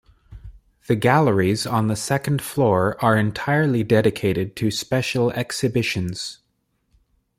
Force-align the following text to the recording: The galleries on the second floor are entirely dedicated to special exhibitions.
The 0.87 0.95
galleries 0.95 1.67
on 1.67 1.85
the 1.87 1.95
second 1.95 2.41
floor 2.41 2.97
are 3.05 3.15
entirely 3.15 3.83
dedicated 3.83 4.55
to 4.55 4.71
special 4.71 5.29
exhibitions. 5.33 6.39